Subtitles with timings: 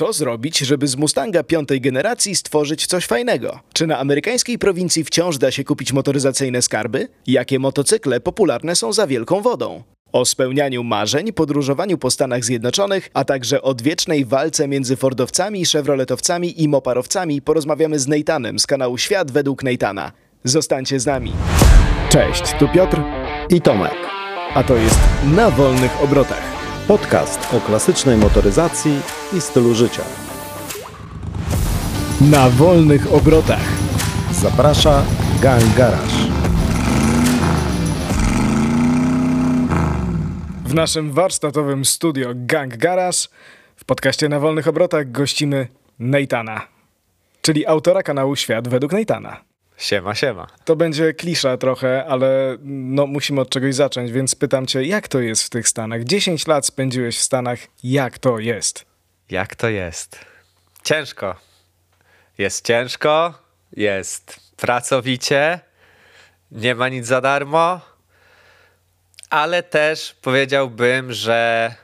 [0.00, 3.60] Co zrobić, żeby z Mustanga piątej generacji stworzyć coś fajnego?
[3.72, 7.08] Czy na amerykańskiej prowincji wciąż da się kupić motoryzacyjne skarby?
[7.26, 9.82] Jakie motocykle popularne są za wielką wodą?
[10.12, 16.68] O spełnianiu marzeń, podróżowaniu po Stanach Zjednoczonych, a także odwiecznej walce między Fordowcami, Chevroletowcami i
[16.68, 20.12] Moparowcami porozmawiamy z Neytanem z kanału Świat według Neytana.
[20.44, 21.32] Zostańcie z nami.
[22.08, 23.00] Cześć, tu Piotr
[23.50, 23.96] i Tomek.
[24.54, 24.98] a to jest
[25.36, 26.59] Na Wolnych Obrotach.
[26.88, 29.00] Podcast o klasycznej motoryzacji
[29.36, 30.02] i stylu życia.
[32.20, 33.64] Na Wolnych Obrotach.
[34.32, 35.02] Zaprasza
[35.42, 36.16] Gang Garage.
[40.64, 43.18] W naszym warsztatowym studio Gang Garage
[43.76, 45.68] w podcaście Na Wolnych Obrotach gościmy
[45.98, 46.60] Neytana,
[47.42, 49.49] czyli autora kanału Świat według Neytana.
[49.80, 50.46] Siema, siema.
[50.64, 55.20] To będzie klisza trochę, ale no, musimy od czegoś zacząć, więc pytam cię, jak to
[55.20, 56.04] jest w tych Stanach?
[56.04, 58.84] 10 lat spędziłeś w Stanach, jak to jest?
[59.30, 60.18] Jak to jest?
[60.82, 61.36] Ciężko.
[62.38, 63.34] Jest ciężko,
[63.72, 65.60] jest pracowicie,
[66.50, 67.80] nie ma nic za darmo,
[69.30, 71.74] ale też powiedziałbym, że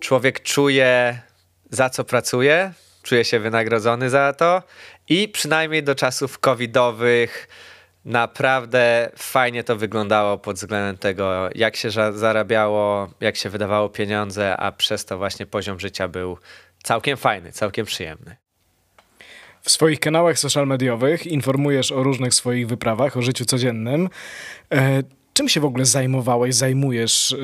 [0.00, 1.20] człowiek czuje
[1.70, 4.62] za co pracuje, czuje się wynagrodzony za to
[5.10, 7.48] i przynajmniej do czasów covidowych
[8.04, 14.56] naprawdę fajnie to wyglądało pod względem tego, jak się za- zarabiało, jak się wydawało pieniądze,
[14.56, 16.38] a przez to właśnie poziom życia był
[16.82, 18.36] całkiem fajny, całkiem przyjemny.
[19.62, 24.08] W swoich kanałach social mediowych informujesz o różnych swoich wyprawach, o życiu codziennym.
[24.72, 25.02] E,
[25.32, 27.32] czym się w ogóle zajmowałeś, zajmujesz?
[27.32, 27.36] E,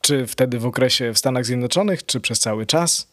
[0.00, 3.11] czy wtedy w okresie w Stanach Zjednoczonych, czy przez cały czas?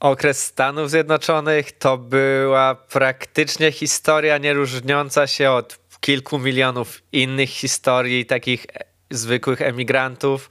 [0.00, 8.26] Okres Stanów Zjednoczonych to była praktycznie historia nie różniąca się od kilku milionów innych historii
[8.26, 10.50] takich e- zwykłych emigrantów,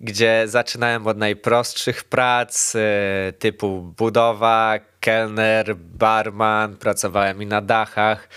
[0.00, 8.28] gdzie zaczynałem od najprostszych prac e, typu budowa, kelner, barman, pracowałem i na dachach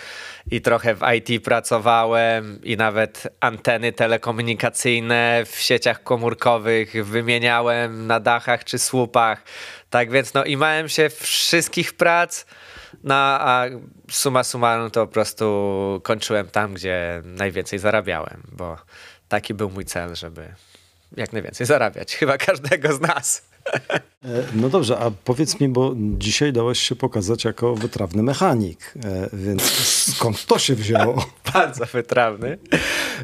[0.52, 8.64] i trochę w IT pracowałem i nawet anteny telekomunikacyjne w sieciach komórkowych wymieniałem na dachach
[8.64, 9.44] czy słupach.
[9.90, 12.46] Tak więc no imałem się wszystkich prac,
[13.04, 13.66] no a
[14.12, 18.78] suma summarum to po prostu kończyłem tam, gdzie najwięcej zarabiałem, bo
[19.28, 20.54] taki był mój cel, żeby
[21.18, 22.16] jak najwięcej zarabiać.
[22.16, 23.55] Chyba każdego z nas.
[24.26, 29.30] E, No dobrze, a powiedz mi, bo dzisiaj dałeś się pokazać jako wytrawny mechanik, e,
[29.34, 29.64] więc
[30.16, 31.26] skąd to się wzięło?
[31.54, 32.58] Bardzo wytrawny.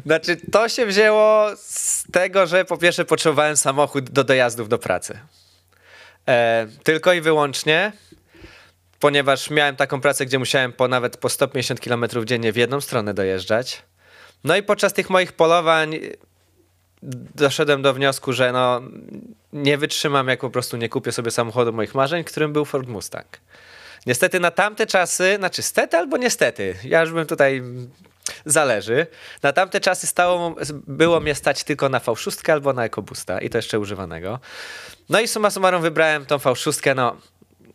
[0.06, 5.18] Znaczy, to się wzięło z tego, że po pierwsze potrzebowałem samochód do dojazdów do pracy.
[6.28, 7.92] E, tylko i wyłącznie,
[9.00, 13.14] ponieważ miałem taką pracę, gdzie musiałem po nawet po 150 km dziennie w jedną stronę
[13.14, 13.82] dojeżdżać.
[14.44, 16.00] No i podczas tych moich polowań
[17.34, 18.80] doszedłem do wniosku, że no,
[19.52, 23.40] nie wytrzymam, jak po prostu nie kupię sobie samochodu moich marzeń, którym był Ford Mustang.
[24.06, 27.62] Niestety na tamte czasy, znaczy stety albo niestety, ja już bym tutaj
[28.44, 29.06] zależy.
[29.42, 33.58] Na tamte czasy stało, było mnie stać tylko na V6 albo na EcoBoosta i to
[33.58, 34.40] jeszcze używanego.
[35.08, 37.16] No i summa summarum wybrałem tą V6, no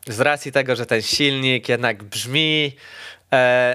[0.07, 2.75] z racji tego, że ten silnik jednak brzmi,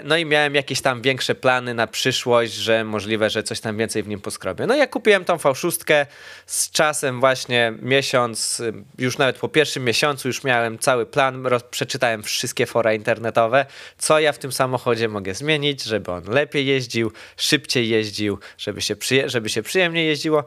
[0.05, 4.03] no i miałem jakieś tam większe plany na przyszłość, że możliwe, że coś tam więcej
[4.03, 4.67] w nim poskrobię.
[4.67, 6.07] No i ja kupiłem tą V6
[6.47, 8.63] z czasem właśnie miesiąc,
[8.99, 13.67] już nawet po pierwszym miesiącu już miałem cały plan, przeczytałem wszystkie fora internetowe,
[13.99, 18.97] co ja w tym samochodzie mogę zmienić, żeby on lepiej jeździł, szybciej jeździł, żeby się,
[18.97, 20.45] przyje- żeby się przyjemnie jeździło.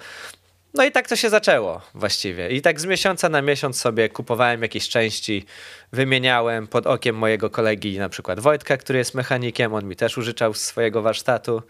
[0.76, 2.50] No i tak to się zaczęło właściwie.
[2.50, 5.46] I tak z miesiąca na miesiąc sobie kupowałem jakieś części,
[5.92, 10.54] wymieniałem pod okiem mojego kolegi, na przykład Wojtka, który jest mechanikiem, on mi też użyczał
[10.54, 11.62] z swojego warsztatu.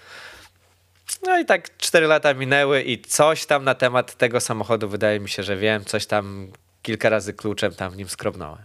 [1.23, 5.29] No i tak 4 lata minęły i coś tam na temat tego samochodu wydaje mi
[5.29, 6.51] się, że wiem, coś tam
[6.81, 8.63] kilka razy kluczem tam w nim skrobnąłem.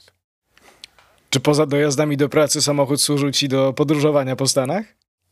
[1.30, 4.84] Czy poza dojazdami do pracy samochód służył ci do podróżowania po Stanach?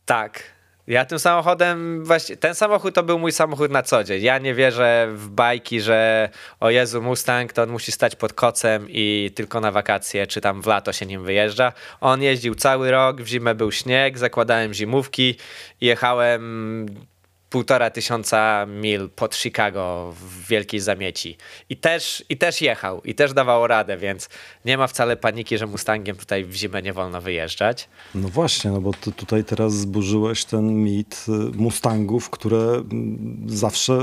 [0.06, 0.57] Tak.
[0.88, 4.22] Ja tym samochodem, właśnie, ten samochód to był mój samochód na co dzień.
[4.22, 6.28] Ja nie wierzę w bajki, że
[6.60, 10.62] o Jezu, Mustang to on musi stać pod kocem i tylko na wakacje, czy tam
[10.62, 11.72] w lato się nim wyjeżdża.
[12.00, 15.36] On jeździł cały rok, w zimę był śnieg, zakładałem zimówki
[15.80, 16.86] jechałem
[17.50, 21.36] półtora tysiąca mil pod Chicago w wielkiej zamieci.
[21.68, 24.28] I też, I też jechał, i też dawało radę, więc
[24.64, 27.88] nie ma wcale paniki, że Mustangiem tutaj w zimę nie wolno wyjeżdżać.
[28.14, 33.98] No właśnie, no bo ty tutaj teraz zburzyłeś ten mit y, Mustangów, które mm, zawsze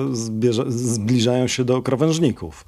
[0.67, 2.65] zbliżają się do krawężników.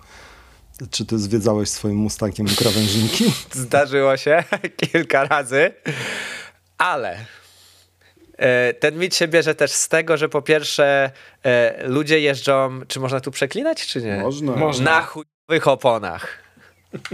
[0.92, 3.34] Czy ty zwiedzałeś swoim Mustangiem krawężniki?
[3.52, 4.44] Zdarzyło się
[4.92, 5.74] kilka razy,
[6.78, 7.26] ale
[8.80, 11.12] ten mit się bierze też z tego, że po pierwsze
[11.44, 14.18] e, ludzie jeżdżą, czy można tu przeklinać, czy nie?
[14.18, 14.56] Można.
[14.56, 14.92] Można.
[14.92, 16.28] Na chujowych oponach.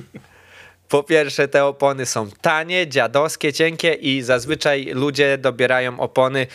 [0.90, 6.48] Po pierwsze, te opony są tanie, dziadowskie, cienkie i zazwyczaj ludzie dobierają opony,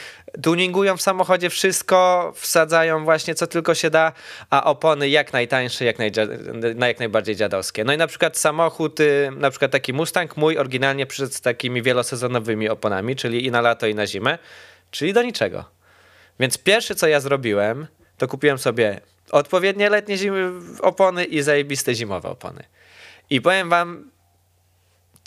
[0.43, 4.13] tuningują w samochodzie wszystko, wsadzają właśnie co tylko się da,
[4.51, 5.97] a opony jak najtańsze, jak,
[6.81, 7.85] jak najbardziej dziadowskie.
[7.85, 11.83] No i na przykład samochód, y, na przykład taki Mustang mój oryginalnie przyszedł z takimi
[11.83, 14.39] wielosezonowymi oponami, czyli i na lato i na zimę,
[14.91, 15.65] czyli do niczego.
[16.41, 17.87] Więc pierwsze co ja zrobiłem,
[18.19, 19.01] to kupiłem sobie
[19.31, 20.51] odpowiednie letnie zimy
[20.81, 22.65] opony i zajebiste zimowe opony.
[23.31, 24.11] I powiem wam,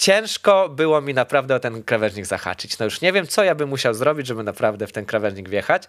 [0.01, 2.79] ciężko było mi naprawdę o ten krawężnik zahaczyć.
[2.79, 5.83] No już nie wiem, co ja bym musiał zrobić, żeby naprawdę w ten krawężnik wjechać,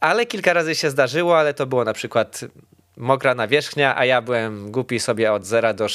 [0.00, 2.40] ale kilka razy się zdarzyło, ale to było na przykład
[2.96, 5.86] mokra nawierzchnia, a ja byłem głupi sobie od zera do,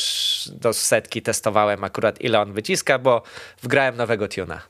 [0.51, 3.23] do setki testowałem akurat ile on wyciska, bo
[3.61, 4.61] wgrałem nowego tuna.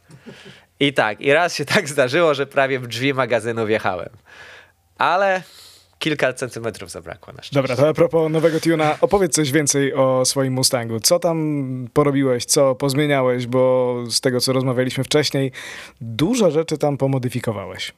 [0.80, 4.10] I tak, i raz się tak zdarzyło, że prawie w drzwi magazynu wjechałem.
[4.98, 5.42] Ale
[6.00, 7.56] kilka centymetrów zabrakło na szczęście.
[7.56, 11.00] Dobra, to a propos nowego tuna, opowiedz coś więcej o swoim Mustangu.
[11.00, 15.52] Co tam porobiłeś, co pozmieniałeś, bo z tego, co rozmawialiśmy wcześniej,
[16.02, 17.94] dużo rzeczy tam pomodyfikowałeś.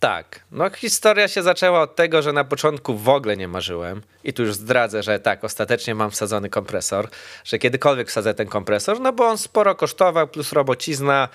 [0.00, 0.44] Tak.
[0.50, 4.42] No historia się zaczęła od tego, że na początku w ogóle nie marzyłem i tu
[4.42, 7.08] już zdradzę, że tak, ostatecznie mam wsadzony kompresor,
[7.44, 11.28] że kiedykolwiek wsadzę ten kompresor, no bo on sporo kosztował, plus robocizna,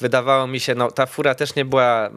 [0.00, 2.10] wydawało mi się, no ta fura też nie była,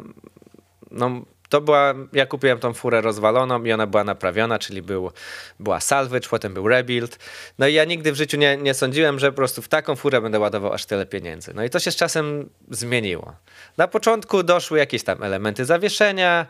[0.91, 5.11] no to była, ja kupiłem tą furę rozwaloną i ona była naprawiona, czyli był,
[5.59, 7.19] była salvage, potem był rebuild.
[7.59, 10.21] No i ja nigdy w życiu nie, nie sądziłem, że po prostu w taką furę
[10.21, 11.51] będę ładował aż tyle pieniędzy.
[11.55, 13.33] No i to się z czasem zmieniło.
[13.77, 16.45] Na początku doszły jakieś tam elementy zawieszenia,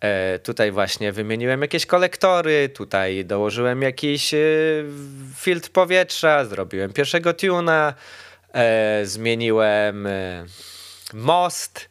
[0.00, 4.38] e, tutaj właśnie wymieniłem jakieś kolektory, tutaj dołożyłem jakiś e,
[5.36, 7.94] filtr powietrza, zrobiłem pierwszego tuna,
[8.54, 10.08] e, zmieniłem
[11.14, 11.89] most,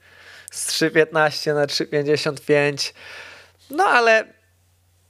[0.60, 2.94] z 3,15 na 3,55.
[3.70, 4.26] No ale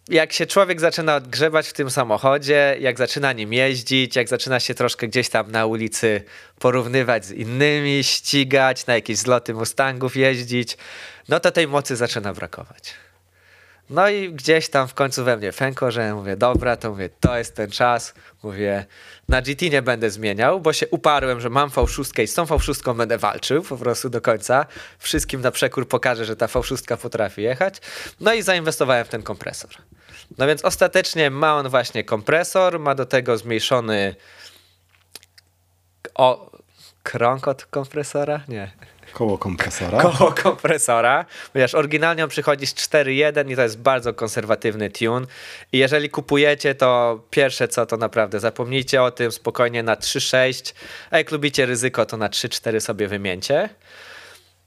[0.09, 4.73] jak się człowiek zaczyna odgrzebać w tym samochodzie, jak zaczyna nim jeździć, jak zaczyna się
[4.73, 6.23] troszkę gdzieś tam na ulicy
[6.59, 10.77] porównywać z innymi, ścigać, na jakieś zloty Mustangów jeździć,
[11.29, 12.93] no to tej mocy zaczyna brakować.
[13.89, 17.37] No i gdzieś tam w końcu we mnie fękło, że mówię, dobra, to mówię, to
[17.37, 18.13] jest ten czas.
[18.43, 18.85] Mówię,
[19.29, 22.95] na GT nie będę zmieniał, bo się uparłem, że mam V6 i z tą V6
[22.95, 24.65] będę walczył po prostu do końca.
[24.99, 27.77] Wszystkim na przekór pokażę, że ta V6 potrafi jechać.
[28.19, 29.71] No i zainwestowałem w ten kompresor.
[30.37, 34.15] No więc ostatecznie ma on właśnie kompresor, ma do tego zmniejszony
[36.15, 36.51] o
[37.03, 38.41] krąg od kompresora?
[38.47, 38.71] Nie.
[39.13, 40.01] Koło kompresora.
[40.11, 45.27] Koło kompresora, ponieważ oryginalnie on przychodzi z 4.1 i to jest bardzo konserwatywny tune.
[45.71, 50.73] I jeżeli kupujecie, to pierwsze co to naprawdę zapomnijcie o tym spokojnie na 3.6,
[51.11, 53.69] a jak lubicie ryzyko, to na 3.4 sobie wymieńcie.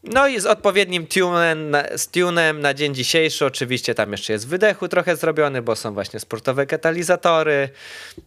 [0.05, 4.89] No i z odpowiednim tunem, z tunem na dzień dzisiejszy, oczywiście tam jeszcze jest wydechu
[4.89, 7.69] trochę zrobiony, bo są właśnie sportowe katalizatory,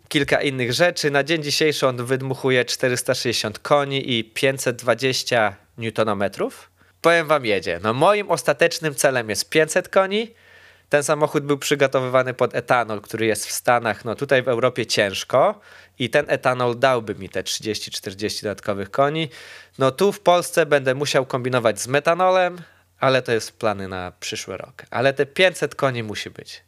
[0.07, 1.11] kilka innych rzeczy.
[1.11, 6.71] Na dzień dzisiejszy on wydmuchuje 460 koni i 520 newtonometrów.
[7.01, 7.79] Powiem wam jedzie.
[7.83, 10.33] No moim ostatecznym celem jest 500 koni.
[10.89, 15.59] Ten samochód był przygotowywany pod etanol, który jest w Stanach, no tutaj w Europie ciężko
[15.99, 19.29] i ten etanol dałby mi te 30-40 dodatkowych koni.
[19.79, 22.57] No tu w Polsce będę musiał kombinować z metanolem,
[22.99, 24.85] ale to jest plany na przyszły rok.
[24.91, 26.63] Ale te 500 koni musi być.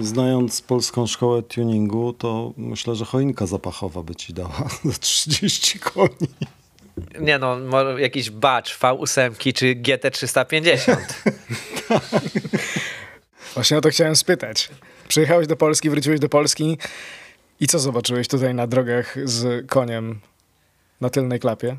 [0.00, 6.28] Znając polską szkołę tuningu, to myślę, że choinka zapachowa by ci dała za 30 koni.
[7.20, 7.58] Nie no,
[7.98, 10.96] jakiś batch V8 czy GT350.
[13.54, 14.70] Właśnie o to chciałem spytać.
[15.08, 16.78] Przyjechałeś do Polski, wróciłeś do Polski
[17.60, 20.20] i co zobaczyłeś tutaj na drogach z koniem
[21.00, 21.76] na tylnej klapie?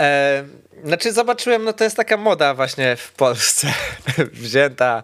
[0.00, 0.44] E,
[0.84, 3.72] znaczy zobaczyłem, no to jest taka moda właśnie w Polsce,
[4.32, 5.02] wzięta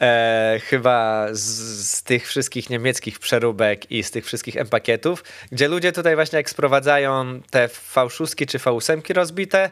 [0.00, 1.42] e, chyba z,
[1.90, 6.50] z, tych wszystkich niemieckich przeróbek i z tych wszystkich M-pakietów, gdzie ludzie tutaj właśnie jak
[6.50, 9.70] sprowadzają te V6 czy V8 rozbite,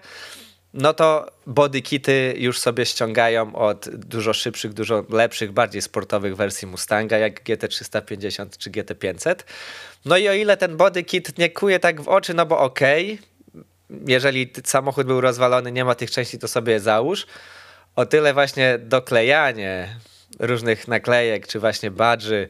[0.75, 6.69] no to body kity już sobie ściągają od dużo szybszych, dużo lepszych, bardziej sportowych wersji
[6.69, 9.35] Mustanga, jak GT350 czy GT500.
[10.05, 13.15] No i o ile ten body kit nie kuje tak w oczy, no bo okej,
[13.15, 13.34] okay,
[13.91, 17.27] jeżeli samochód był rozwalony, nie ma tych części, to sobie załóż.
[17.97, 19.97] O tyle właśnie doklejanie
[20.39, 22.49] różnych naklejek, czy właśnie badży,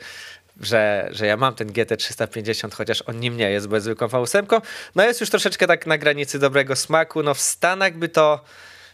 [0.60, 4.60] że, że ja mam ten GT350, chociaż on nim nie jest, bo jest zwykłą V8,
[4.94, 7.22] no jest już troszeczkę tak na granicy dobrego smaku.
[7.22, 8.44] No w Stanach by to,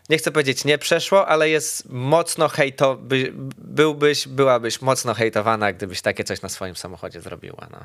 [0.09, 6.03] nie chcę powiedzieć nie przeszło, ale jest mocno hejto, by, byłbyś, byłabyś mocno hejtowana, gdybyś
[6.03, 7.69] takie coś na swoim samochodzie zrobiła.
[7.71, 7.85] No.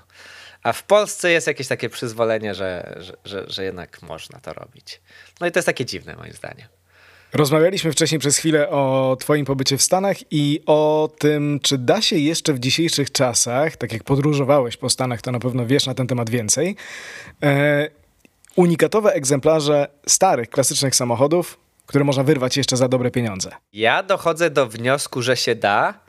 [0.65, 5.01] A w Polsce jest jakieś takie przyzwolenie, że, że, że, że jednak można to robić.
[5.41, 6.67] No i to jest takie dziwne moim zdaniem.
[7.33, 12.15] Rozmawialiśmy wcześniej przez chwilę o Twoim pobycie w Stanach i o tym, czy da się
[12.15, 16.07] jeszcze w dzisiejszych czasach, tak jak podróżowałeś po Stanach, to na pewno wiesz na ten
[16.07, 16.75] temat więcej,
[17.43, 17.89] e,
[18.55, 23.51] unikatowe egzemplarze starych, klasycznych samochodów, które można wyrwać jeszcze za dobre pieniądze.
[23.73, 26.04] Ja dochodzę do wniosku, że się da,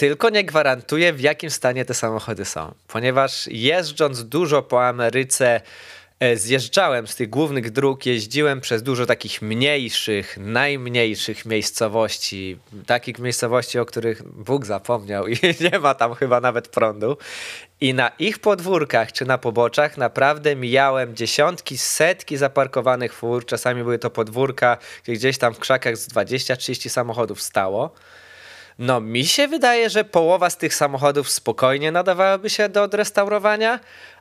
[0.00, 2.74] tylko nie gwarantuję, w jakim stanie te samochody są.
[2.88, 5.60] Ponieważ jeżdżąc dużo po Ameryce,
[6.20, 13.78] e, zjeżdżałem z tych głównych dróg, jeździłem przez dużo takich mniejszych, najmniejszych miejscowości, takich miejscowości,
[13.78, 15.36] o których Bóg zapomniał i
[15.72, 17.16] nie ma tam chyba nawet prądu.
[17.80, 23.46] I na ich podwórkach czy na poboczach naprawdę mijałem dziesiątki, setki zaparkowanych fur.
[23.46, 27.94] Czasami były to podwórka, gdzie gdzieś tam w krzakach z 20-30 samochodów stało.
[28.80, 33.80] No, mi się wydaje, że połowa z tych samochodów spokojnie nadawałaby się do odrestaurowania,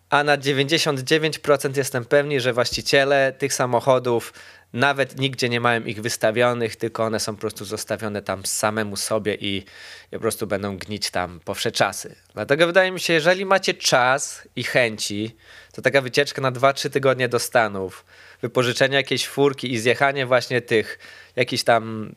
[0.09, 4.33] a na 99% jestem pewni, że właściciele tych samochodów
[4.73, 9.35] nawet nigdzie nie mają ich wystawionych, tylko one są po prostu zostawione tam samemu sobie
[9.35, 9.65] i,
[10.11, 12.15] po prostu będą gnić tam po wsze czasy.
[12.33, 15.35] Dlatego wydaje mi się, jeżeli macie czas i chęci,
[15.73, 18.05] to taka wycieczka na 2-3 tygodnie do Stanów,
[18.41, 20.99] wypożyczenie jakiejś furki i zjechanie właśnie tych
[21.35, 22.15] jakichś tam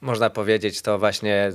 [0.00, 1.52] można powiedzieć, to właśnie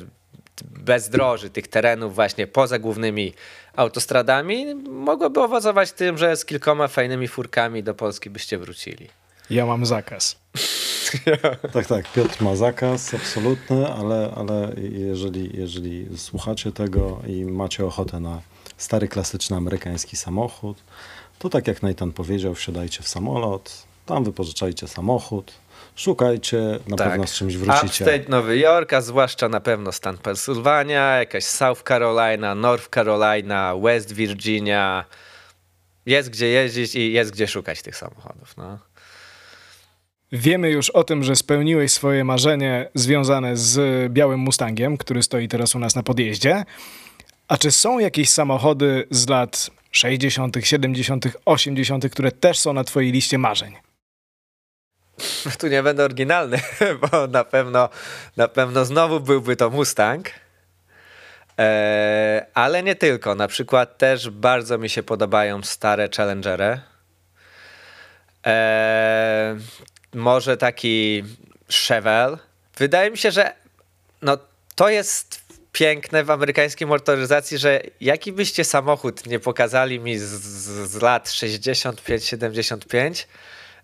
[0.63, 3.33] bezdroży tych terenów właśnie poza głównymi
[3.75, 9.07] autostradami mogłoby owocować tym, że z kilkoma fajnymi furkami do Polski byście wrócili.
[9.49, 10.35] Ja mam zakaz.
[11.73, 12.11] tak, tak.
[12.11, 18.41] Piotr ma zakaz absolutny, ale, ale jeżeli, jeżeli słuchacie tego i macie ochotę na
[18.77, 20.77] stary, klasyczny amerykański samochód,
[21.39, 25.53] to tak jak Nathan powiedział, wsiadajcie w samolot, tam wypożyczajcie samochód,
[25.95, 27.09] szukajcie, na tak.
[27.09, 27.85] pewno z czymś wrócicie.
[27.85, 34.13] Upstate Nowy Jork, a zwłaszcza na pewno stan Pensylwania, jakaś South Carolina, North Carolina, West
[34.13, 35.05] Virginia.
[36.05, 38.57] Jest gdzie jeździć i jest gdzie szukać tych samochodów.
[38.57, 38.79] No.
[40.31, 43.79] Wiemy już o tym, że spełniłeś swoje marzenie związane z
[44.13, 46.63] białym Mustangiem, który stoi teraz u nas na podjeździe.
[47.47, 53.11] A czy są jakieś samochody z lat 60., 70., 80., które też są na Twojej
[53.11, 53.75] liście marzeń?
[55.59, 56.59] tu nie będę oryginalny,
[57.11, 57.89] bo na pewno,
[58.37, 60.29] na pewno znowu byłby to Mustang.
[61.59, 63.35] E, ale nie tylko.
[63.35, 66.81] Na przykład też bardzo mi się podobają stare Challengery.
[68.45, 69.57] E,
[70.13, 71.23] może taki
[71.87, 72.37] Chevelle.
[72.77, 73.53] Wydaje mi się, że
[74.21, 74.37] no,
[74.75, 80.23] to jest piękne w amerykańskiej motoryzacji, że jaki byście samochód nie pokazali mi z,
[80.91, 83.25] z lat 65-75,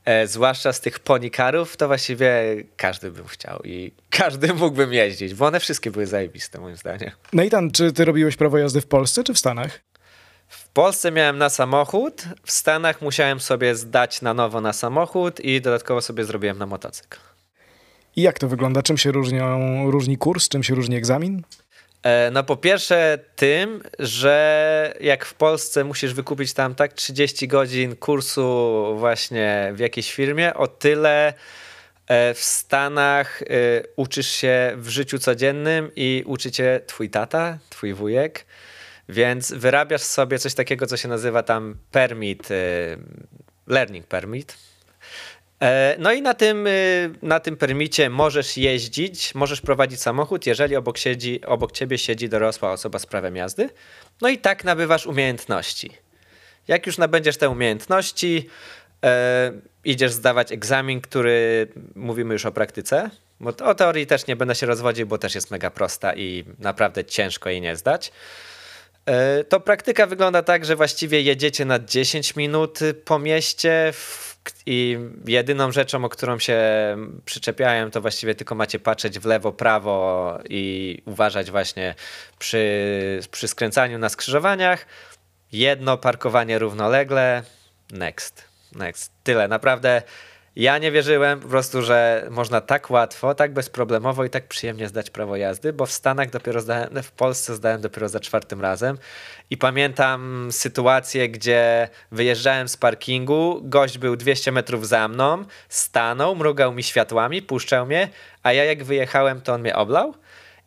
[0.07, 2.31] e, zwłaszcza z tych ponikarów, to właściwie
[2.77, 7.11] każdy bym chciał i każdy mógłbym jeździć, bo one wszystkie były zajebiste moim zdaniem.
[7.33, 9.79] Nathan, czy ty robiłeś prawo jazdy w Polsce czy w Stanach?
[10.47, 15.61] W Polsce miałem na samochód, w Stanach musiałem sobie zdać na nowo na samochód i
[15.61, 17.17] dodatkowo sobie zrobiłem na motocykl.
[18.15, 18.81] I jak to wygląda?
[18.81, 21.43] Czym się różnią, różni kurs, czym się różni egzamin?
[22.03, 27.95] E, no po pierwsze tym, że jak w Polsce musisz wykupić tam tak 30 godzin
[27.95, 31.33] kursu właśnie w jakiejś firmie, o tyle
[32.07, 33.45] e, w Stanach e,
[33.95, 38.45] uczysz się w życiu codziennym i uczy cię twój tata, twój wujek,
[39.09, 42.49] więc wyrabiasz sobie coś takiego, co się nazywa tam permit,
[43.67, 44.57] learning permit,
[45.99, 50.97] no i na tym, y, na tym permicie możesz jeździć, możesz prowadzić samochód, jeżeli obok,
[50.97, 53.69] siedzi, obok ciebie siedzi dorosła osoba z prawem jazdy.
[54.21, 55.91] No i tak nabywasz umiejętności.
[56.67, 58.49] Jak już nabędziesz te umiejętności,
[59.03, 59.51] e,
[59.85, 63.09] idziesz zdawać egzamin, który mówimy już o praktyce.
[63.39, 67.05] Bo o teorii też nie będę się rozwodził, bo też jest mega prosta i naprawdę
[67.05, 68.11] ciężko jej nie zdać.
[69.05, 74.97] E, to praktyka wygląda tak, że właściwie jedziecie na 10 minut po mieście w i
[75.25, 76.59] jedyną rzeczą, o którą się
[77.25, 81.95] przyczepiałem, to właściwie tylko macie patrzeć w lewo, prawo i uważać właśnie
[82.39, 84.85] przy, przy skręcaniu na skrzyżowaniach.
[85.51, 87.43] Jedno parkowanie równolegle.
[87.91, 88.43] Next.
[88.75, 89.11] Next.
[89.23, 89.47] Tyle.
[89.47, 90.01] Naprawdę
[90.57, 95.09] ja nie wierzyłem po prostu, że można tak łatwo, tak bezproblemowo i tak przyjemnie zdać
[95.09, 98.97] prawo jazdy, bo w Stanach dopiero zdałem, w Polsce zdałem dopiero za czwartym razem
[99.49, 106.73] i pamiętam sytuację, gdzie wyjeżdżałem z parkingu, gość był 200 metrów za mną, stanął, mrugał
[106.73, 108.09] mi światłami, puszczał mnie,
[108.43, 110.13] a ja jak wyjechałem, to on mnie oblał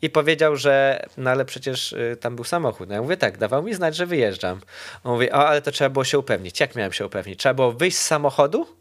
[0.02, 2.88] i powiedział, że no ale przecież y, tam był samochód.
[2.88, 4.60] No ja mówię tak, dawał mi znać, że wyjeżdżam.
[5.04, 6.60] On mówi, o ale to trzeba było się upewnić.
[6.60, 7.38] Jak miałem się upewnić?
[7.38, 8.79] Trzeba było wyjść z samochodu,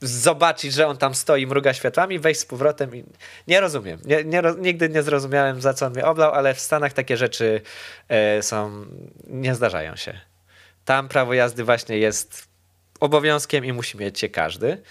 [0.00, 3.04] zobaczyć, że on tam stoi, mruga światłami, wejść z powrotem i
[3.48, 4.00] nie rozumiem.
[4.04, 7.60] Nie, nie, nigdy nie zrozumiałem, za co on mnie oblał, ale w Stanach takie rzeczy
[8.08, 8.86] e, są,
[9.26, 10.20] nie zdarzają się.
[10.84, 12.48] Tam prawo jazdy właśnie jest
[13.00, 14.82] obowiązkiem i musi mieć je każdy.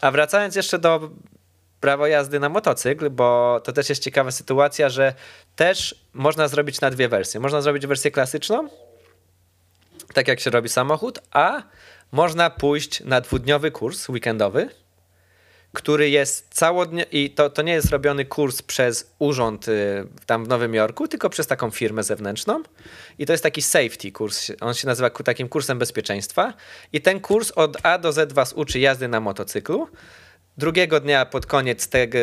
[0.00, 1.10] A wracając jeszcze do
[1.80, 5.14] prawo jazdy na motocykl, bo to też jest ciekawa sytuacja, że
[5.56, 7.40] też można zrobić na dwie wersje.
[7.40, 8.68] Można zrobić wersję klasyczną,
[10.14, 11.62] tak jak się robi samochód, a
[12.14, 14.68] można pójść na dwudniowy kurs weekendowy,
[15.72, 20.48] który jest całodnie i to, to nie jest robiony kurs przez urząd y, tam w
[20.48, 22.62] Nowym Jorku, tylko przez taką firmę zewnętrzną.
[23.18, 24.52] I to jest taki safety kurs.
[24.60, 26.54] On się nazywa takim kursem bezpieczeństwa.
[26.92, 29.88] I ten kurs od A do Z was uczy jazdy na motocyklu.
[30.58, 32.18] Drugiego dnia pod koniec tego,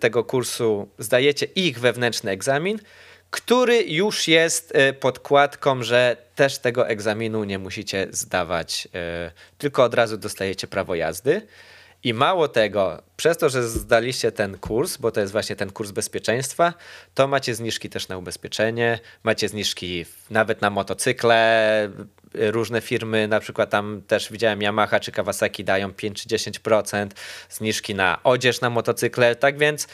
[0.00, 2.78] tego kursu zdajecie ich wewnętrzny egzamin,
[3.32, 8.88] który już jest y, podkładką, że też tego egzaminu nie musicie zdawać,
[9.28, 11.46] y, tylko od razu dostajecie prawo jazdy.
[12.04, 15.90] I mało tego, przez to, że zdaliście ten kurs, bo to jest właśnie ten kurs
[15.90, 16.74] bezpieczeństwa,
[17.14, 21.90] to macie zniżki też na ubezpieczenie, macie zniżki nawet na motocykle.
[22.34, 27.06] Różne firmy, na przykład tam też widziałem Yamaha czy Kawasaki dają 5 czy 10%
[27.50, 29.36] zniżki na odzież na motocykle.
[29.36, 29.88] Tak więc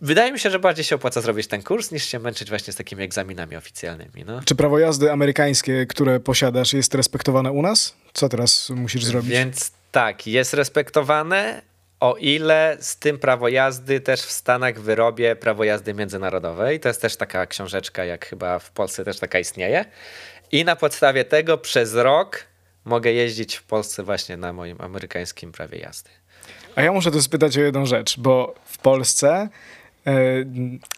[0.00, 2.76] wydaje mi się, że bardziej się opłaca zrobić ten kurs, niż się męczyć właśnie z
[2.76, 4.24] takimi egzaminami oficjalnymi.
[4.26, 4.40] No.
[4.44, 7.96] Czy prawo jazdy amerykańskie, które posiadasz, jest respektowane u nas?
[8.12, 9.30] Co teraz musisz zrobić?
[9.30, 11.62] Więc tak, jest respektowane,
[12.00, 16.80] o ile z tym prawo jazdy też w Stanach wyrobię prawo jazdy międzynarodowej.
[16.80, 19.84] To jest też taka książeczka, jak chyba w Polsce też taka istnieje.
[20.52, 22.46] I na podstawie tego przez rok
[22.84, 26.10] mogę jeździć w Polsce właśnie na moim amerykańskim prawie jazdy.
[26.76, 29.48] A ja muszę tu spytać o jedną rzecz, bo w Polsce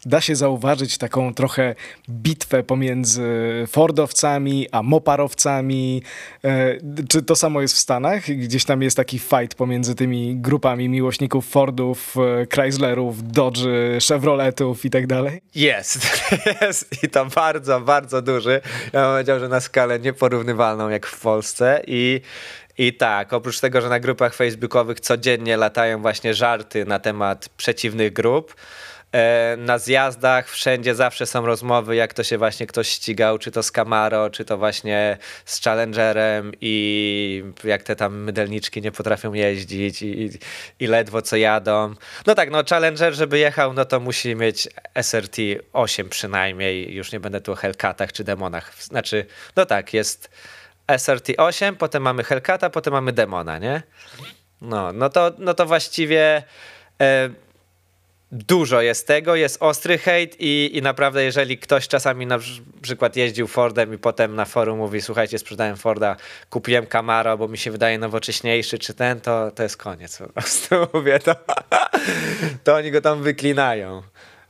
[0.06, 1.74] da się zauważyć taką trochę
[2.10, 3.24] bitwę pomiędzy
[3.68, 6.02] Fordowcami a Moparowcami.
[6.44, 6.76] E,
[7.08, 8.22] czy to samo jest w Stanach?
[8.24, 13.60] Gdzieś tam jest taki fight pomiędzy tymi grupami miłośników Fordów, e, Chryslerów, Dodge,
[14.08, 15.40] Chevroletów i tak dalej?
[15.54, 16.22] Jest,
[16.62, 18.60] jest i to bardzo, bardzo duży.
[18.92, 22.20] Ja bym powiedział, że na skalę nieporównywalną jak w Polsce i
[22.78, 28.12] i tak, oprócz tego, że na grupach facebookowych codziennie latają właśnie żarty na temat przeciwnych
[28.12, 28.97] grup, E,
[29.56, 33.72] na zjazdach wszędzie zawsze są rozmowy, jak to się właśnie ktoś ścigał, czy to z
[33.72, 40.30] Camaro, czy to właśnie z Challengerem i jak te tam mydelniczki nie potrafią jeździć i,
[40.80, 41.94] i ledwo co jadą.
[42.26, 44.68] No tak, no Challenger, żeby jechał, no to musi mieć
[45.02, 45.36] SRT
[45.72, 48.82] 8 przynajmniej, już nie będę tu o Hellcatach czy Demonach.
[48.82, 50.30] Znaczy, no tak, jest
[50.98, 53.82] SRT 8, potem mamy Hellcata, potem mamy Demona, nie?
[54.60, 56.42] No, no to, no to właściwie...
[57.00, 57.47] E,
[58.32, 62.38] dużo jest tego, jest ostry hejt i, i naprawdę jeżeli ktoś czasami na
[62.82, 66.16] przykład jeździł Fordem i potem na forum mówi słuchajcie sprzedałem Forda,
[66.50, 70.74] kupiłem Camaro, bo mi się wydaje nowocześniejszy czy ten, to, to jest koniec po prostu
[70.94, 71.34] mówię to,
[72.64, 74.02] to oni go tam wyklinają.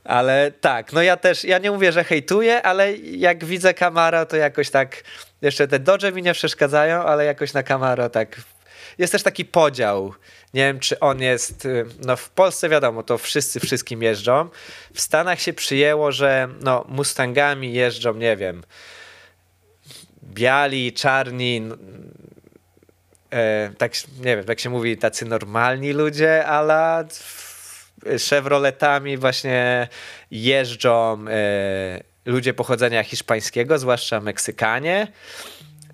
[0.03, 4.37] Ale tak, no ja też, ja nie mówię, że hejtuję, ale jak widzę Camaro, to
[4.37, 5.03] jakoś tak,
[5.41, 8.41] jeszcze te Dodge mi nie przeszkadzają, ale jakoś na Camaro tak,
[8.99, 10.13] jest też taki podział
[10.53, 11.65] nie wiem, czy on jest.
[11.65, 14.49] Y, no, w Polsce wiadomo, to wszyscy wszystkim jeżdżą.
[14.93, 18.63] W Stanach się przyjęło, że no, Mustangami jeżdżą, nie wiem,
[20.23, 21.69] biali, czarni.
[23.31, 27.07] E, tak, nie wiem, tak się mówi, tacy normalni ludzie, ale
[28.29, 29.87] Chevroletami właśnie
[30.31, 35.07] jeżdżą e, ludzie pochodzenia hiszpańskiego, zwłaszcza Meksykanie.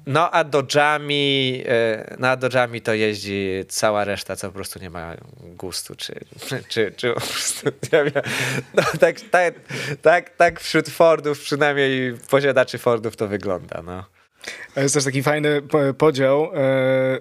[0.07, 5.15] No a Dodge'ami, e, na Dodge'ami to jeździ cała reszta, co po prostu nie ma
[5.41, 6.13] gustu, czy,
[6.67, 8.23] czy, czy po prostu, nie wiem.
[8.73, 9.53] No, tak, tak,
[10.01, 14.03] tak, tak wśród Fordów, przynajmniej posiadaczy Fordów to wygląda, no.
[14.75, 15.61] Jest też taki fajny
[15.97, 17.19] podział e,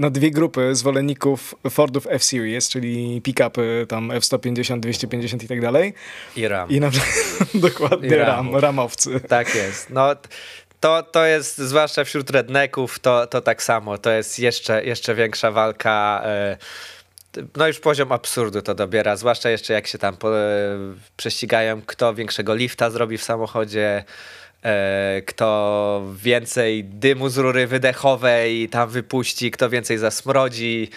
[0.00, 5.94] na dwie grupy zwolenników Fordów F-Series, czyli pick-upy tam F-150, 250 i tak dalej.
[6.36, 6.70] I Ram.
[6.70, 6.90] I na
[7.54, 9.20] dokładnie I Ram, ramowcy.
[9.20, 9.90] Tak jest.
[9.90, 10.16] No
[10.80, 13.98] to, to jest, zwłaszcza wśród redneków, to, to tak samo.
[13.98, 16.22] To jest jeszcze, jeszcze większa walka.
[16.24, 16.56] E,
[17.56, 20.42] no już poziom absurdu to dobiera, zwłaszcza jeszcze jak się tam po, e,
[21.16, 24.04] prześcigają, kto większego lifta zrobi w samochodzie,
[24.62, 30.90] e, kto więcej dymu z rury wydechowej tam wypuści, kto więcej zasmrodzi.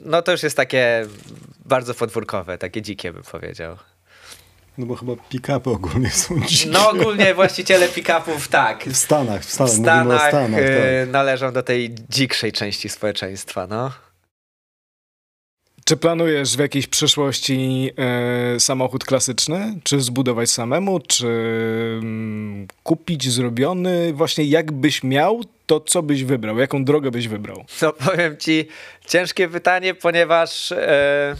[0.00, 1.06] No to już jest takie
[1.64, 3.76] bardzo podwórkowe, takie dzikie bym powiedział.
[4.78, 6.70] No bo chyba pick-upy ogólnie są dzikie.
[6.70, 8.84] No ogólnie właściciele pick-upów tak.
[8.84, 11.08] W Stanach, w Stanach, w Stanach, Stanach tak.
[11.12, 13.90] należą do tej dzikszej części społeczeństwa, no.
[15.84, 19.80] Czy planujesz w jakiejś przyszłości e, samochód klasyczny?
[19.82, 21.00] Czy zbudować samemu?
[21.00, 21.26] Czy
[22.02, 24.12] mm, kupić zrobiony?
[24.12, 26.58] Właśnie jak byś miał, to co byś wybrał?
[26.58, 27.64] Jaką drogę byś wybrał?
[27.82, 28.68] No powiem ci,
[29.08, 30.72] ciężkie pytanie, ponieważ...
[30.72, 31.36] E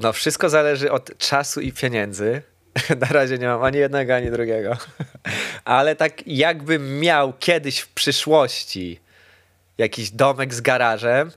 [0.00, 2.42] no, wszystko zależy od czasu i pieniędzy.
[3.00, 4.76] Na razie nie mam ani jednego, ani drugiego.
[5.64, 9.00] Ale tak jakbym miał kiedyś w przyszłości
[9.78, 11.30] jakiś domek z garażem,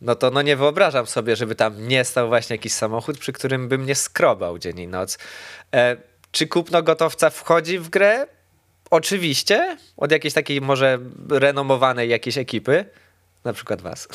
[0.00, 3.68] no to no nie wyobrażam sobie, żeby tam nie stał właśnie jakiś samochód, przy którym
[3.68, 5.18] bym nie skrobał dzień i noc.
[5.74, 5.96] E,
[6.32, 8.26] czy kupno gotowca wchodzi w grę?
[8.90, 10.98] Oczywiście, od jakiejś takiej może
[11.30, 12.84] renomowanej jakiejś ekipy,
[13.44, 14.08] na przykład was.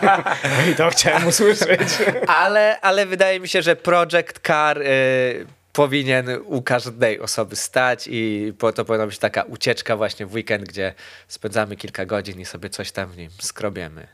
[0.72, 1.88] I to chciałem usłyszeć.
[2.26, 8.52] ale, ale wydaje mi się, że Project Car y, powinien u każdej osoby stać i
[8.58, 10.94] po to powinna być taka ucieczka właśnie w weekend, gdzie
[11.28, 14.06] spędzamy kilka godzin i sobie coś tam w nim skrobiemy.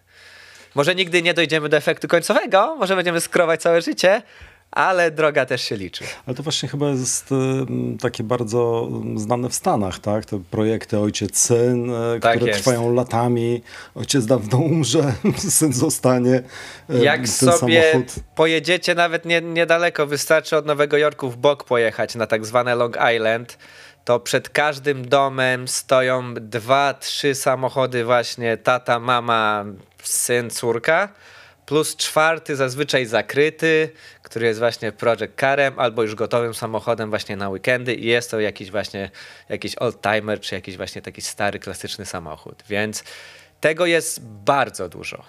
[0.74, 4.22] Może nigdy nie dojdziemy do efektu końcowego, może będziemy skrować całe życie,
[4.72, 6.04] ale droga też się liczy.
[6.26, 7.36] Ale to właśnie chyba jest y,
[8.00, 10.24] takie bardzo znane w Stanach, tak?
[10.24, 12.60] Te projekty ojciec-syn, y, Tak które jest.
[12.64, 13.62] trwają latami.
[13.94, 16.42] Ojciec dawno umrze, syn zostanie.
[16.90, 17.52] y, Jak sobie
[17.92, 18.14] samochód.
[18.34, 22.96] pojedziecie nawet nie, niedaleko, wystarczy od Nowego Jorku w bok pojechać na tak zwane Long
[23.16, 23.58] Island,
[24.04, 29.64] to przed każdym domem stoją dwa, trzy samochody właśnie tata, mama,
[30.02, 31.08] syn, córka,
[31.66, 33.90] plus czwarty zazwyczaj zakryty,
[34.22, 38.40] który jest właśnie Project Carem albo już gotowym samochodem właśnie na weekendy i jest to
[38.40, 39.10] jakiś właśnie
[39.48, 43.04] jakiś oldtimer czy jakiś właśnie taki stary, klasyczny samochód, więc
[43.60, 45.24] tego jest bardzo dużo.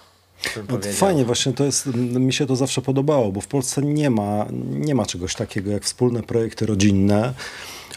[0.70, 4.46] No, fajnie, właśnie to jest, mi się to zawsze podobało, bo w Polsce nie ma,
[4.70, 7.34] nie ma czegoś takiego jak wspólne projekty rodzinne.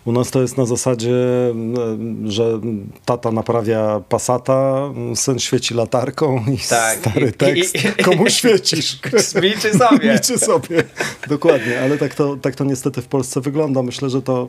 [0.06, 1.14] U nas to jest na zasadzie,
[1.50, 1.74] m,
[2.30, 2.60] że
[3.04, 8.98] tata naprawia pasata, syn świeci latarką i Tak, stary tekst, i- i- komu świecisz?
[9.42, 10.08] Milczy sobie.
[10.12, 10.84] Milczy sobie,
[11.28, 13.82] dokładnie, ale tak to, tak to niestety w Polsce wygląda.
[13.82, 14.48] Myślę, że to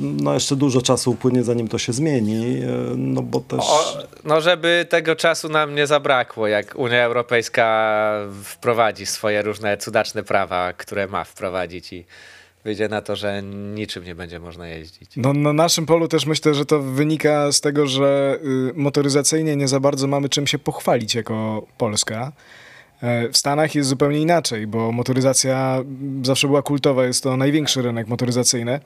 [0.00, 2.56] no jeszcze dużo czasu upłynie, zanim to się zmieni,
[2.96, 3.60] no bo też...
[3.62, 8.12] O, no, żeby tego czasu nam nie zabrakło, jak Unia Europejska
[8.44, 12.04] wprowadzi swoje różne cudaczne prawa, które ma wprowadzić i
[12.64, 13.42] wyjdzie na to, że
[13.74, 15.10] niczym nie będzie można jeździć.
[15.16, 18.38] No, na naszym polu też myślę, że to wynika z tego, że
[18.70, 22.32] y, motoryzacyjnie nie za bardzo mamy czym się pochwalić jako Polska.
[23.02, 25.78] E, W Stanach jest zupełnie inaczej, bo motoryzacja
[26.22, 28.80] zawsze była kultowa, jest to największy rynek motoryzacyjny.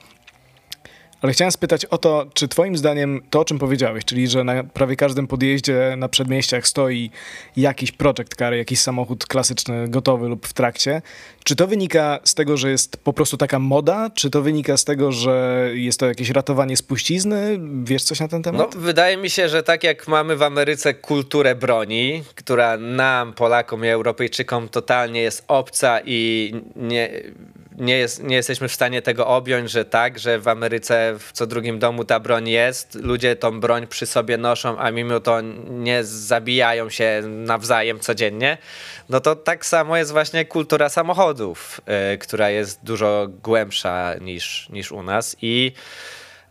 [1.21, 4.63] Ale chciałem spytać o to, czy Twoim zdaniem to, o czym powiedziałeś, czyli że na
[4.63, 7.11] prawie każdym podjeździe na przedmieściach stoi
[7.57, 11.01] jakiś project car, jakiś samochód klasyczny, gotowy lub w trakcie,
[11.43, 14.85] czy to wynika z tego, że jest po prostu taka moda, czy to wynika z
[14.85, 17.59] tego, że jest to jakieś ratowanie spuścizny?
[17.83, 18.77] Wiesz coś na ten No, temat?
[18.77, 23.87] wydaje mi się, że tak jak mamy w Ameryce kulturę broni, która nam, Polakom i
[23.87, 27.09] Europejczykom totalnie jest obca i nie,
[27.77, 31.47] nie, jest, nie jesteśmy w stanie tego objąć, że tak, że w Ameryce w co
[31.47, 36.03] drugim domu ta broń jest, ludzie tą broń przy sobie noszą, a mimo to nie
[36.03, 38.57] zabijają się nawzajem codziennie,
[39.09, 41.81] no to tak samo jest właśnie kultura samochodów,
[42.13, 45.35] y, która jest dużo głębsza niż, niż u nas.
[45.41, 45.71] I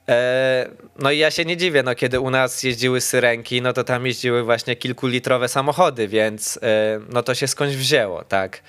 [0.09, 3.85] E, No i ja się nie dziwię, no kiedy u nas jeździły syrenki, no to
[3.85, 8.61] tam jeździły właśnie kilkulitrowe samochody, więc e, no to się skądś wzięło, tak.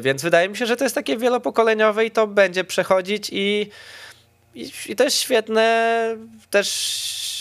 [0.00, 3.70] Więc wydaje mi się, że to jest takie wielopokoleniowe i to będzie przechodzić i,
[4.54, 6.16] i, i to jest świetne,
[6.50, 6.68] też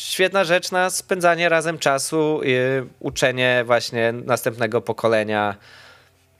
[0.09, 2.41] świetna rzecz na spędzanie razem czasu,
[2.99, 5.55] uczenie właśnie następnego pokolenia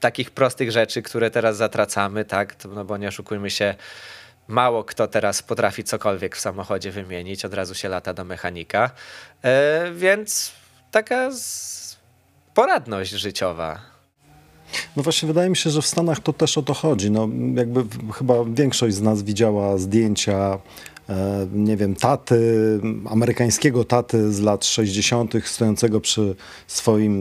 [0.00, 3.74] takich prostych rzeczy, które teraz zatracamy, tak, no bo nie oszukujmy się,
[4.48, 8.90] mało kto teraz potrafi cokolwiek w samochodzie wymienić, od razu się lata do mechanika,
[9.42, 10.52] e, więc
[10.90, 11.96] taka z...
[12.54, 13.97] poradność życiowa.
[14.96, 17.10] No właśnie wydaje mi się, że w Stanach to też o to chodzi.
[17.10, 20.58] No, jakby chyba większość z nas widziała zdjęcia,
[21.08, 22.40] e, nie wiem, taty,
[23.10, 25.34] amerykańskiego taty z lat 60.
[25.44, 26.34] stojącego przy
[26.66, 27.12] swoim,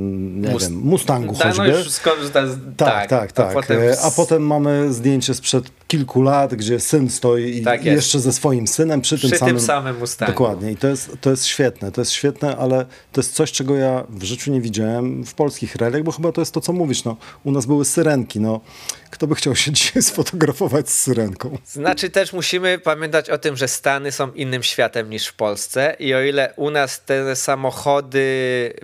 [0.41, 1.57] nie Mus- wiem, Mustangu choćby.
[1.57, 2.57] no już skorzysta z...
[2.77, 3.51] Tak, tak, tak.
[3.51, 7.85] A potem E, A potem mamy zdjęcie sprzed kilku lat, gdzie syn stoi i Tak
[7.85, 7.95] jest.
[7.95, 9.55] jeszcze ze swoim synem przy, przy tym samym.
[9.55, 10.31] tym samym Mustangu.
[10.33, 10.71] Dokładnie.
[10.71, 14.03] I to jest, to jest świetne, to jest świetne, ale to jest coś, czego ja
[14.09, 17.03] w życiu nie widziałem w polskich realiach, bo chyba to jest to, co mówisz.
[17.03, 18.39] No, u nas były syrenki.
[18.39, 18.61] No,
[19.09, 21.57] kto by chciał się dzisiaj sfotografować z syrenką?
[21.65, 26.13] Znaczy też musimy pamiętać o tym, że Stany są innym światem niż w Polsce i
[26.13, 28.27] o ile u nas te samochody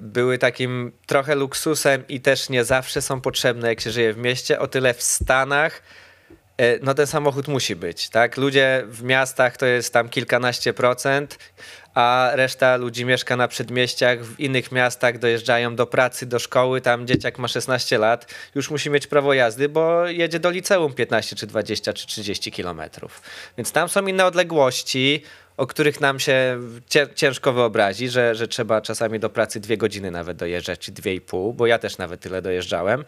[0.01, 4.59] były takim trochę luksusem i też nie zawsze są potrzebne, jak się żyje w mieście,
[4.59, 5.81] o tyle w Stanach
[6.81, 8.37] no ten samochód musi być, tak?
[8.37, 11.37] Ludzie w miastach to jest tam kilkanaście procent,
[11.93, 17.07] a reszta ludzi mieszka na przedmieściach, w innych miastach dojeżdżają do pracy, do szkoły, tam
[17.07, 21.47] dzieciak ma 16 lat, już musi mieć prawo jazdy, bo jedzie do liceum 15 czy
[21.47, 23.21] 20 czy 30 kilometrów.
[23.57, 25.23] Więc tam są inne odległości,
[25.57, 26.59] o których nam się
[27.15, 31.21] ciężko wyobrazić, że, że trzeba czasami do pracy dwie godziny nawet dojeżdżać, czy dwie i
[31.21, 33.05] pół, bo ja też nawet tyle dojeżdżałem.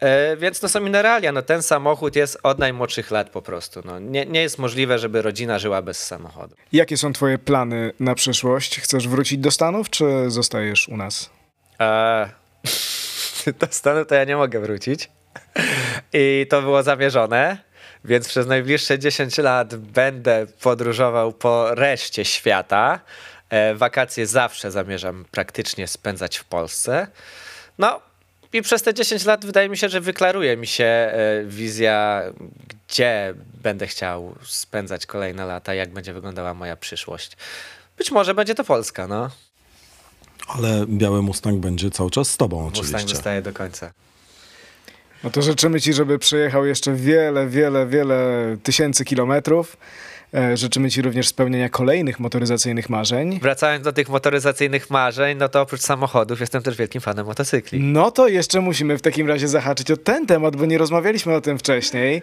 [0.00, 1.32] E, więc no są inne realia.
[1.32, 3.80] No, ten samochód jest od najmłodszych lat po prostu.
[3.84, 6.56] No, nie, nie jest możliwe, żeby rodzina żyła bez samochodu.
[6.72, 8.80] Jakie są Twoje plany na przyszłość?
[8.80, 11.30] Chcesz wrócić do Stanów, czy zostajesz u nas?
[11.78, 12.28] Eee,
[13.60, 15.10] do Stanów to ja nie mogę wrócić.
[16.12, 17.58] I to było zamierzone,
[18.04, 23.00] więc przez najbliższe 10 lat będę podróżował po reszcie świata.
[23.50, 27.06] E, wakacje zawsze zamierzam praktycznie spędzać w Polsce.
[27.78, 28.00] No
[28.52, 32.22] i przez te 10 lat wydaje mi się, że wyklaruje mi się e, wizja,
[32.88, 37.36] gdzie będę chciał spędzać kolejne lata, jak będzie wyglądała moja przyszłość.
[37.98, 39.30] Być może będzie to Polska, no.
[40.46, 42.92] Ale biały Mustang będzie cały czas z tobą oczywiście.
[42.92, 43.92] Mustang zostaje do końca.
[45.24, 48.16] No to życzymy ci, żeby przejechał jeszcze wiele, wiele, wiele
[48.62, 49.76] tysięcy kilometrów.
[50.34, 53.38] E, życzymy Ci również spełnienia kolejnych motoryzacyjnych marzeń.
[53.42, 57.80] Wracając do tych motoryzacyjnych marzeń, no to oprócz samochodów jestem też wielkim fanem motocykli.
[57.80, 61.40] No to jeszcze musimy w takim razie zahaczyć o ten temat, bo nie rozmawialiśmy o
[61.40, 62.22] tym wcześniej.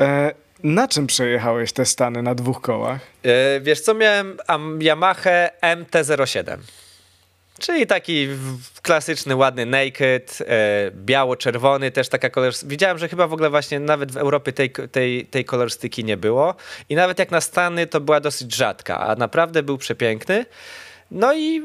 [0.00, 3.00] E, na czym przejechałeś te Stany na dwóch kołach?
[3.24, 4.36] Yy, wiesz co, miałem
[4.80, 6.56] Yamaha MT-07.
[7.58, 8.28] Czyli taki
[8.82, 12.52] klasyczny, ładny naked, e, biało-czerwony, też taka kolor.
[12.66, 16.54] Widziałem, że chyba w ogóle właśnie nawet w Europie tej, tej, tej kolorystyki nie było.
[16.88, 20.46] I nawet jak na Stany to była dosyć rzadka, a naprawdę był przepiękny.
[21.10, 21.62] No i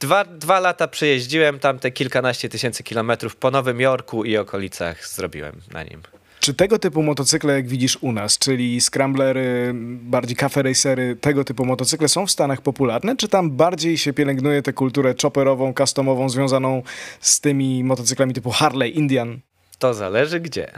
[0.00, 5.60] dwa, dwa lata przejeździłem tam te kilkanaście tysięcy kilometrów po Nowym Jorku i okolicach zrobiłem
[5.72, 6.02] na nim.
[6.44, 11.64] Czy tego typu motocykle, jak widzisz u nas, czyli scramblery, bardziej cafe racery, tego typu
[11.64, 16.82] motocykle są w Stanach popularne, czy tam bardziej się pielęgnuje tę kulturę chopperową, customową, związaną
[17.20, 19.40] z tymi motocyklami typu Harley, Indian?
[19.78, 20.72] To zależy gdzie.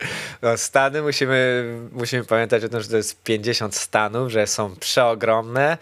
[0.42, 5.78] No, Stany musimy, musimy pamiętać o tym, że to jest 50 stanów, że są przeogromne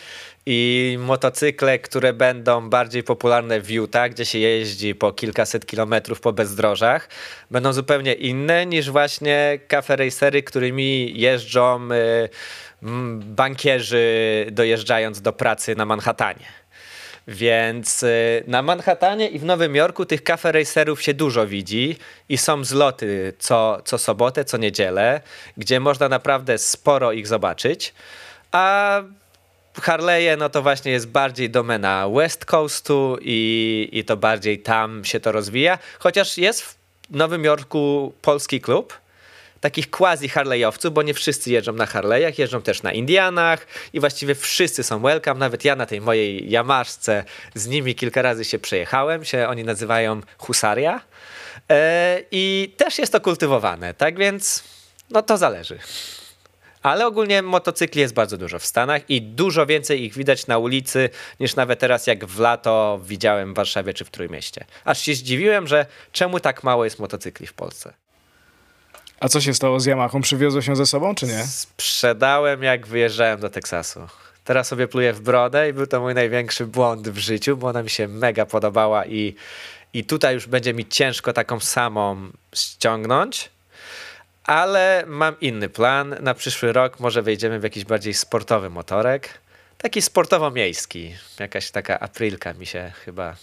[0.46, 6.32] i motocykle, które będą bardziej popularne w Utah, gdzie się jeździ po kilkaset kilometrów po
[6.32, 7.08] bezdrożach,
[7.50, 12.28] będą zupełnie inne niż właśnie cafe racery, którymi jeżdżą y,
[13.12, 16.46] bankierzy dojeżdżając do pracy na Manhattanie.
[17.28, 21.96] Więc y, na Manhattanie i w Nowym Jorku tych cafe racerów się dużo widzi
[22.28, 25.20] i są zloty co, co sobotę, co niedzielę,
[25.56, 27.94] gdzie można naprawdę sporo ich zobaczyć.
[28.52, 29.02] A
[29.74, 35.20] Harley'e, no to właśnie jest bardziej domena West Coastu i, i to bardziej tam się
[35.20, 35.78] to rozwija.
[35.98, 36.76] Chociaż jest w
[37.10, 38.94] Nowym Jorku polski klub,
[39.60, 44.34] takich quasi Harley'owców, bo nie wszyscy jeżdżą na Harley'ach, jeżdżą też na Indianach i właściwie
[44.34, 45.40] wszyscy są welcome.
[45.40, 50.20] Nawet ja na tej mojej Yamaszce z nimi kilka razy się przejechałem, się oni nazywają
[50.38, 51.00] Husaria.
[51.70, 54.64] E, I też jest to kultywowane, tak więc
[55.10, 55.78] no to zależy.
[56.82, 61.10] Ale ogólnie motocykli jest bardzo dużo w Stanach i dużo więcej ich widać na ulicy
[61.40, 64.64] niż nawet teraz jak w lato widziałem w Warszawie czy w Trójmieście.
[64.84, 67.92] Aż się zdziwiłem, że czemu tak mało jest motocykli w Polsce.
[69.20, 70.20] A co się stało z Yamahą?
[70.20, 71.46] Przywiozło się ze sobą, czy nie?
[71.46, 74.00] Sprzedałem, jak wyjeżdżałem do Teksasu.
[74.44, 77.82] Teraz sobie pluję w brodę i był to mój największy błąd w życiu, bo ona
[77.82, 79.34] mi się mega podobała i,
[79.92, 83.50] i tutaj już będzie mi ciężko taką samą ściągnąć
[84.48, 86.16] ale mam inny plan.
[86.20, 89.40] Na przyszły rok może wejdziemy w jakiś bardziej sportowy motorek.
[89.78, 91.14] Taki sportowo-miejski.
[91.40, 93.36] Jakaś taka aprilka mi się chyba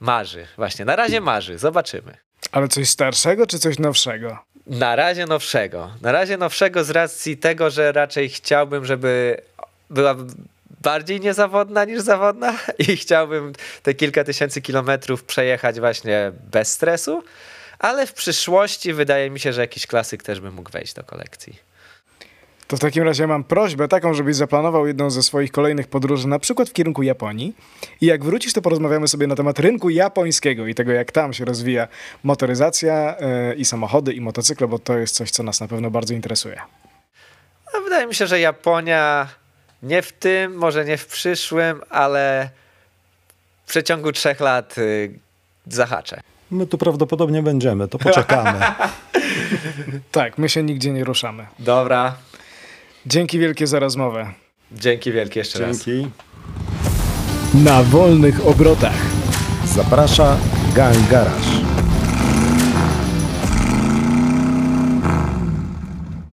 [0.00, 0.46] marzy.
[0.56, 1.58] Właśnie, na razie marzy.
[1.58, 2.29] Zobaczymy.
[2.52, 4.38] Ale coś starszego czy coś nowszego?
[4.66, 5.90] Na razie nowszego.
[6.00, 9.40] Na razie nowszego z racji tego, że raczej chciałbym, żeby
[9.90, 10.16] była
[10.80, 17.22] bardziej niezawodna niż zawodna i chciałbym te kilka tysięcy kilometrów przejechać właśnie bez stresu
[17.80, 21.69] ale w przyszłości wydaje mi się, że jakiś klasyk też by mógł wejść do kolekcji.
[22.70, 26.38] To w takim razie mam prośbę taką, żebyś zaplanował jedną ze swoich kolejnych podróży, na
[26.38, 27.56] przykład w kierunku Japonii.
[28.00, 31.44] I jak wrócisz, to porozmawiamy sobie na temat rynku japońskiego i tego, jak tam się
[31.44, 31.88] rozwija
[32.22, 33.16] motoryzacja
[33.48, 36.60] yy, i samochody, i motocykle, bo to jest coś, co nas na pewno bardzo interesuje.
[37.74, 39.28] No, wydaje mi się, że Japonia
[39.82, 42.50] nie w tym, może nie w przyszłym, ale
[43.64, 45.18] w przeciągu trzech lat yy,
[45.66, 46.20] zahaczę.
[46.50, 48.60] My tu prawdopodobnie będziemy, to poczekamy.
[50.12, 51.46] tak, my się nigdzie nie ruszamy.
[51.58, 52.14] Dobra.
[53.06, 54.26] Dzięki wielkie za rozmowę.
[54.72, 56.02] Dzięki wielkie jeszcze Dzięki.
[56.02, 56.10] raz.
[57.64, 58.96] Na wolnych obrotach.
[59.64, 60.36] Zaprasza
[60.74, 61.59] Gang Garage.